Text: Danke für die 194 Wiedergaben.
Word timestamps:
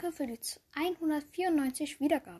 Danke 0.00 0.16
für 0.16 0.26
die 0.26 0.38
194 0.76 2.00
Wiedergaben. 2.00 2.38